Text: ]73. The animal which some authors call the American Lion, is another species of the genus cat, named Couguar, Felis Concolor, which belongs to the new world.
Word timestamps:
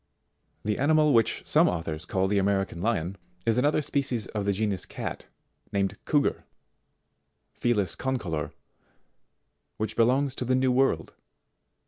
]73. 0.63 0.73
The 0.75 0.81
animal 0.81 1.13
which 1.13 1.43
some 1.45 1.69
authors 1.69 2.05
call 2.05 2.27
the 2.27 2.39
American 2.39 2.81
Lion, 2.81 3.17
is 3.45 3.59
another 3.59 3.83
species 3.83 4.25
of 4.29 4.45
the 4.45 4.51
genus 4.51 4.83
cat, 4.83 5.27
named 5.71 5.95
Couguar, 6.07 6.41
Felis 7.53 7.95
Concolor, 7.95 8.51
which 9.77 9.95
belongs 9.95 10.33
to 10.33 10.43
the 10.45 10.55
new 10.55 10.71
world. 10.71 11.13